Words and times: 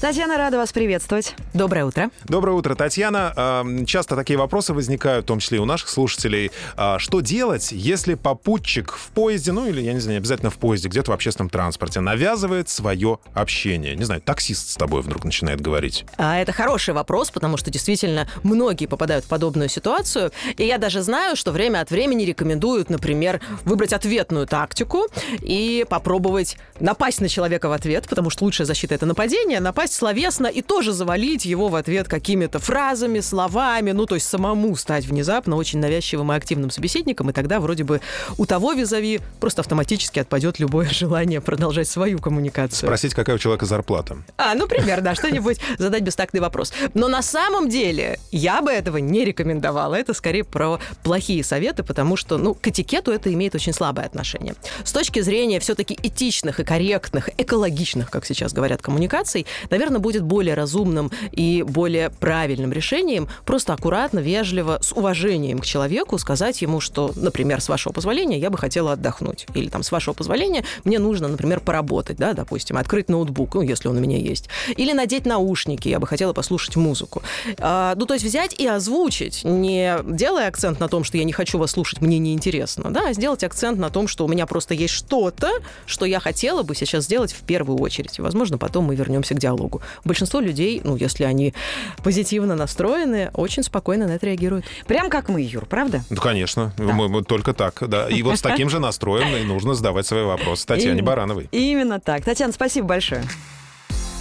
Татьяна, 0.00 0.38
рада 0.38 0.56
вас 0.56 0.72
приветствовать. 0.72 1.34
Доброе 1.52 1.84
утро. 1.84 2.08
Доброе 2.24 2.52
утро, 2.52 2.74
Татьяна. 2.74 3.34
А, 3.36 3.66
Часто 3.84 4.16
такие 4.16 4.38
вопросы 4.38 4.72
возникают, 4.72 5.26
в 5.26 5.28
том 5.28 5.40
числе 5.40 5.58
и 5.58 5.60
у 5.60 5.66
наших 5.66 5.90
слушателей. 5.90 6.50
А, 6.74 6.98
Что 6.98 7.20
делать, 7.20 7.70
если 7.70 8.14
попутчик 8.14 8.94
в 8.94 9.08
поезде, 9.08 9.52
ну 9.52 9.66
или, 9.68 9.82
я 9.82 9.92
не 9.92 10.00
знаю, 10.00 10.14
не 10.14 10.18
обязательно 10.18 10.48
в 10.50 10.56
поезде, 10.56 10.88
где-то 10.88 11.10
в 11.10 11.14
общественном 11.14 11.50
транспорте, 11.50 12.00
навязывает 12.00 12.70
свое 12.70 13.18
общение? 13.34 13.94
Не 13.94 14.04
знаю, 14.04 14.22
таксист 14.22 14.70
с 14.70 14.76
тобой 14.76 15.02
вдруг 15.02 15.24
начинает 15.24 15.60
говорить. 15.60 16.06
А 16.16 16.38
это 16.38 16.52
хороший 16.52 16.94
вопрос, 16.94 17.30
потому 17.30 17.58
что 17.58 17.70
действительно 17.70 18.26
многие 18.42 18.86
попадают 18.86 19.26
в 19.26 19.28
подобную 19.28 19.68
ситуацию. 19.68 20.32
И 20.56 20.64
я 20.64 20.78
даже 20.78 21.02
знаю, 21.02 21.36
что 21.36 21.52
время 21.52 21.82
от 21.82 21.90
времени 21.90 22.24
рекомендуют, 22.24 22.88
например, 22.88 23.42
выбрать 23.66 23.92
ответную 23.92 24.46
тактику 24.46 25.08
и 25.40 25.84
попробовать 25.90 26.56
напасть 26.80 27.20
на 27.20 27.28
человека 27.28 27.68
в 27.68 27.72
ответ, 27.72 28.08
потому 28.08 28.30
что 28.30 28.44
лучшая 28.44 28.66
защита 28.66 28.94
это 28.94 29.04
нападение, 29.04 29.60
напасть 29.60 29.89
словесно 29.92 30.46
и 30.46 30.62
тоже 30.62 30.92
завалить 30.92 31.44
его 31.44 31.68
в 31.68 31.74
ответ 31.74 32.08
какими-то 32.08 32.58
фразами, 32.58 33.20
словами, 33.20 33.92
ну 33.92 34.06
то 34.06 34.14
есть 34.14 34.28
самому 34.28 34.74
стать 34.76 35.06
внезапно 35.06 35.56
очень 35.56 35.78
навязчивым 35.78 36.32
и 36.32 36.36
активным 36.36 36.70
собеседником, 36.70 37.30
и 37.30 37.32
тогда 37.32 37.60
вроде 37.60 37.84
бы 37.84 38.00
у 38.38 38.46
того 38.46 38.72
визави 38.72 39.20
просто 39.40 39.62
автоматически 39.62 40.18
отпадет 40.18 40.58
любое 40.58 40.88
желание 40.90 41.40
продолжать 41.40 41.88
свою 41.88 42.18
коммуникацию. 42.18 42.88
Спросить, 42.88 43.14
какая 43.14 43.36
у 43.36 43.38
человека 43.38 43.66
зарплата. 43.66 44.18
А, 44.36 44.54
ну, 44.54 44.66
пример, 44.66 45.00
да, 45.00 45.14
что-нибудь 45.14 45.58
задать 45.78 46.02
бестактный 46.02 46.40
вопрос. 46.40 46.72
Но 46.94 47.08
на 47.08 47.22
самом 47.22 47.68
деле 47.68 48.18
я 48.30 48.62
бы 48.62 48.70
этого 48.70 48.98
не 48.98 49.24
рекомендовала. 49.24 49.94
Это 49.94 50.14
скорее 50.14 50.44
про 50.44 50.78
плохие 51.02 51.44
советы, 51.44 51.82
потому 51.82 52.16
что, 52.16 52.38
ну, 52.38 52.54
к 52.54 52.66
этикету 52.66 53.12
это 53.12 53.32
имеет 53.32 53.54
очень 53.54 53.72
слабое 53.72 54.06
отношение. 54.06 54.54
С 54.84 54.92
точки 54.92 55.20
зрения 55.20 55.60
все-таки 55.60 55.98
этичных 56.02 56.60
и 56.60 56.64
корректных, 56.64 57.30
экологичных, 57.38 58.10
как 58.10 58.26
сейчас 58.26 58.52
говорят, 58.52 58.82
коммуникаций, 58.82 59.46
наверное, 59.80 60.00
будет 60.00 60.22
более 60.22 60.54
разумным 60.54 61.10
и 61.32 61.64
более 61.66 62.10
правильным 62.10 62.70
решением 62.70 63.28
просто 63.46 63.72
аккуратно, 63.72 64.18
вежливо, 64.18 64.78
с 64.82 64.92
уважением 64.92 65.58
к 65.58 65.64
человеку 65.64 66.18
сказать 66.18 66.60
ему, 66.60 66.80
что, 66.80 67.12
например, 67.16 67.62
с 67.62 67.68
вашего 67.68 67.92
позволения 67.92 68.38
я 68.38 68.50
бы 68.50 68.58
хотела 68.58 68.92
отдохнуть. 68.92 69.46
Или 69.54 69.70
там, 69.70 69.82
с 69.82 69.90
вашего 69.90 70.12
позволения 70.12 70.64
мне 70.84 70.98
нужно, 70.98 71.28
например, 71.28 71.60
поработать, 71.60 72.18
да, 72.18 72.34
допустим, 72.34 72.76
открыть 72.76 73.08
ноутбук, 73.08 73.54
ну, 73.54 73.62
если 73.62 73.88
он 73.88 73.96
у 73.96 74.00
меня 74.00 74.18
есть. 74.18 74.48
Или 74.76 74.92
надеть 74.92 75.24
наушники, 75.24 75.88
я 75.88 75.98
бы 75.98 76.06
хотела 76.06 76.34
послушать 76.34 76.76
музыку. 76.76 77.22
А, 77.58 77.94
ну, 77.96 78.04
то 78.04 78.14
есть 78.14 78.26
взять 78.26 78.52
и 78.60 78.66
озвучить, 78.66 79.44
не 79.44 79.96
делая 80.04 80.48
акцент 80.48 80.78
на 80.78 80.88
том, 80.88 81.04
что 81.04 81.16
я 81.16 81.24
не 81.24 81.32
хочу 81.32 81.58
вас 81.58 81.70
слушать, 81.70 82.02
мне 82.02 82.18
неинтересно, 82.18 82.90
да, 82.90 83.08
а 83.08 83.12
сделать 83.14 83.44
акцент 83.44 83.78
на 83.78 83.88
том, 83.88 84.08
что 84.08 84.26
у 84.26 84.28
меня 84.28 84.46
просто 84.46 84.74
есть 84.74 84.92
что-то, 84.92 85.50
что 85.86 86.04
я 86.04 86.20
хотела 86.20 86.62
бы 86.62 86.74
сейчас 86.74 87.04
сделать 87.04 87.32
в 87.32 87.40
первую 87.40 87.78
очередь. 87.78 88.18
И, 88.18 88.22
возможно, 88.22 88.58
потом 88.58 88.84
мы 88.84 88.94
вернемся 88.94 89.34
к 89.34 89.38
диалогу. 89.38 89.69
Большинство 90.04 90.40
людей, 90.40 90.80
ну, 90.84 90.96
если 90.96 91.24
они 91.24 91.54
позитивно 92.02 92.54
настроены, 92.54 93.30
очень 93.34 93.62
спокойно 93.62 94.06
на 94.06 94.12
это 94.12 94.26
реагируют. 94.26 94.64
Прям 94.86 95.10
как 95.10 95.28
мы, 95.28 95.42
Юр, 95.42 95.66
правда? 95.66 96.02
Ну, 96.10 96.16
конечно, 96.16 96.72
мы, 96.78 97.08
мы 97.08 97.22
только 97.22 97.54
так, 97.54 97.82
да. 97.88 98.08
И 98.08 98.22
вот 98.22 98.38
с 98.38 98.42
таким 98.42 98.68
же 98.68 98.78
настроем 98.80 99.34
и 99.36 99.44
нужно 99.44 99.74
задавать 99.74 100.06
свои 100.06 100.24
вопросы 100.24 100.66
Татьяне. 100.66 101.02
Барановой. 101.02 101.48
Именно 101.52 102.00
так. 102.00 102.24
Татьяна, 102.24 102.52
спасибо 102.52 102.88
большое. 102.88 103.24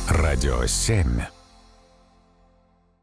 Радио 0.10 0.66
7. 0.66 1.39